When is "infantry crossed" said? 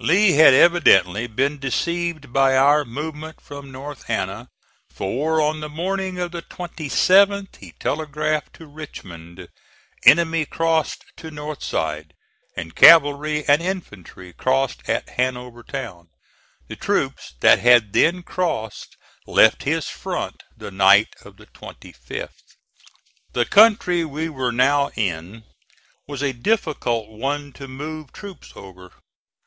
13.62-14.86